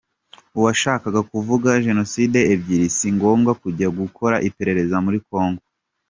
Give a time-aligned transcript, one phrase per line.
[0.57, 5.61] Uwashaka kuvuga jenoside ebyiri, si ngombwa kujya gukora iperereza muri Kongo.